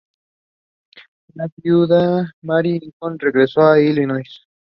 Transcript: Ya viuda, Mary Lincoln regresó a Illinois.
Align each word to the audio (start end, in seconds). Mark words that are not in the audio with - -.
Ya 1.35 1.47
viuda, 1.57 2.31
Mary 2.41 2.79
Lincoln 2.79 3.19
regresó 3.19 3.61
a 3.67 3.79
Illinois. 3.79 4.47